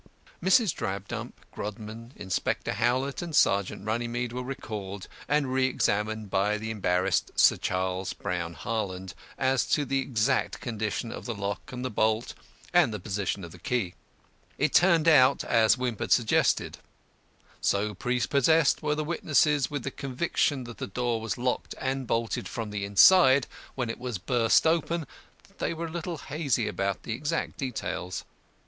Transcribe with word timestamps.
Mrs. 0.41 0.73
Drabdump, 0.73 1.33
Grodman, 1.55 2.13
Inspector 2.15 2.73
Howlett, 2.73 3.21
and 3.21 3.35
Sergeant 3.35 3.85
Runnymede 3.85 4.33
were 4.33 4.41
recalled 4.41 5.07
and 5.27 5.45
reëxammed 5.45 6.27
by 6.31 6.57
the 6.57 6.71
embarrassed 6.71 7.29
Sir 7.35 7.55
Charles 7.55 8.13
Brown 8.13 8.55
Harland 8.55 9.13
as 9.37 9.63
to 9.67 9.85
the 9.85 9.99
exact 9.99 10.59
condition 10.59 11.11
of 11.11 11.25
the 11.25 11.35
lock 11.35 11.71
and 11.71 11.85
the 11.85 11.91
bolt 11.91 12.33
and 12.73 12.91
the 12.91 12.99
position 12.99 13.43
of 13.43 13.51
the 13.51 13.59
key. 13.59 13.93
It 14.57 14.73
turned 14.73 15.07
out 15.07 15.43
as 15.43 15.77
Wimp 15.77 15.99
had 15.99 16.11
suggested; 16.11 16.79
so 17.61 17.93
prepossessed 17.93 18.81
were 18.81 18.95
the 18.95 19.03
witnesses 19.03 19.69
with 19.69 19.83
the 19.83 19.91
conviction 19.91 20.63
that 20.63 20.79
the 20.79 20.87
door 20.87 21.21
was 21.21 21.37
locked 21.37 21.75
and 21.79 22.07
bolted 22.07 22.47
from 22.47 22.71
the 22.71 22.83
inside 22.85 23.45
when 23.75 23.87
it 23.91 23.99
was 23.99 24.17
burst 24.17 24.65
open 24.65 25.05
that 25.47 25.59
they 25.59 25.75
were 25.75 25.85
a 25.85 25.91
little 25.91 26.17
hazy 26.17 26.67
about 26.67 27.03
the 27.03 27.13
exact 27.13 27.57
details. 27.59 28.25